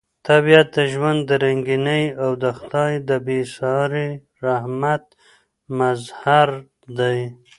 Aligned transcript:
طبیعت 0.27 0.67
د 0.77 0.77
ژوند 0.93 1.19
د 1.29 1.31
رنګینۍ 1.45 2.03
او 2.23 2.31
د 2.43 2.45
خدای 2.57 2.93
د 3.09 3.11
بې 3.25 3.39
ساري 3.55 4.09
رحمت 4.45 5.03
مظهر 5.79 6.49
دی. 6.97 7.19